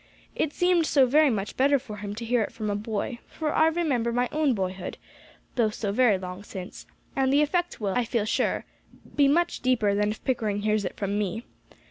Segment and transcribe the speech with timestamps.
[0.35, 3.53] "It seemed so very much better for him to hear it from a boy, for
[3.53, 4.97] I remember my own boyhood,
[5.53, 8.65] though so very long since; and the effect will, I feel sure,
[9.15, 11.45] be much deeper than if Pickering hears it from me.